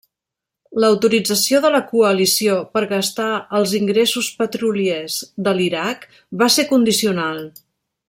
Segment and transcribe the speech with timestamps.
[0.83, 6.13] L'autorització de la Coalició per gastar els ingressos petroliers de l'Iraq
[6.45, 7.43] va ser condicional.